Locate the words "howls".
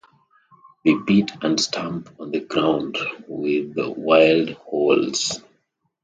4.65-5.39